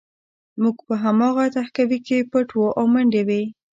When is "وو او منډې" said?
2.57-3.21